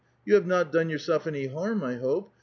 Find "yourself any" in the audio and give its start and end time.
0.89-1.45